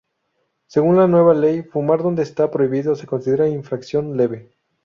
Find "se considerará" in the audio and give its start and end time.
2.95-3.47